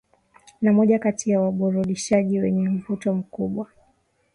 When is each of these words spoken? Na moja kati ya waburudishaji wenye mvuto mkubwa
Na 0.61 0.73
moja 0.73 0.99
kati 0.99 1.31
ya 1.31 1.41
waburudishaji 1.41 2.39
wenye 2.39 2.69
mvuto 2.69 3.13
mkubwa 3.13 3.67